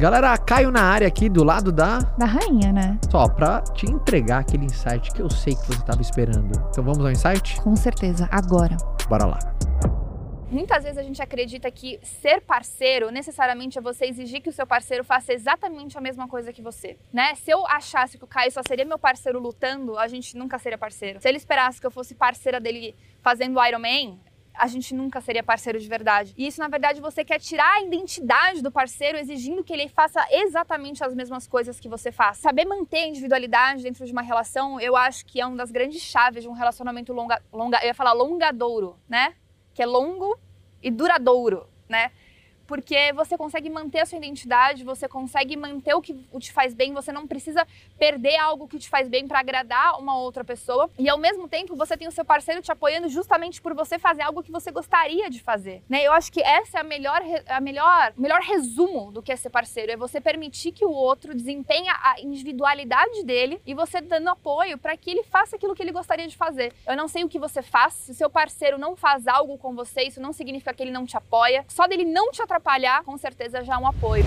[0.00, 1.98] Galera, Caio na área aqui do lado da.
[2.16, 2.98] Da rainha, né?
[3.10, 6.58] Só pra te entregar aquele insight que eu sei que você tava esperando.
[6.70, 7.60] Então vamos ao insight?
[7.60, 8.78] Com certeza, agora.
[9.10, 9.38] Bora lá.
[10.50, 14.66] Muitas vezes a gente acredita que ser parceiro necessariamente é você exigir que o seu
[14.66, 17.34] parceiro faça exatamente a mesma coisa que você, né?
[17.34, 20.78] Se eu achasse que o Caio só seria meu parceiro lutando, a gente nunca seria
[20.78, 21.20] parceiro.
[21.20, 24.18] Se ele esperasse que eu fosse parceira dele fazendo Iron Man,
[24.54, 26.34] a gente nunca seria parceiro de verdade.
[26.36, 30.24] E isso, na verdade, você quer tirar a identidade do parceiro exigindo que ele faça
[30.30, 32.38] exatamente as mesmas coisas que você faz.
[32.38, 36.02] Saber manter a individualidade dentro de uma relação, eu acho que é uma das grandes
[36.02, 39.34] chaves de um relacionamento longa, longa eu ia falar longadouro, né?
[39.74, 40.38] que é longo
[40.82, 42.10] e duradouro, né?
[42.70, 46.94] Porque você consegue manter a sua identidade, você consegue manter o que te faz bem,
[46.94, 47.66] você não precisa
[47.98, 50.88] perder algo que te faz bem para agradar uma outra pessoa.
[50.96, 54.22] E ao mesmo tempo, você tem o seu parceiro te apoiando justamente por você fazer
[54.22, 56.04] algo que você gostaria de fazer, né?
[56.04, 59.50] Eu acho que essa é a melhor a melhor melhor resumo do que é ser
[59.50, 64.78] parceiro, é você permitir que o outro desempenhe a individualidade dele e você dando apoio
[64.78, 66.72] para que ele faça aquilo que ele gostaria de fazer.
[66.86, 69.74] Eu não sei o que você faz, se o seu parceiro não faz algo com
[69.74, 71.64] você, isso não significa que ele não te apoia.
[71.66, 72.59] Só dele não te atrapalhar,
[73.04, 74.24] com certeza já é um apoio.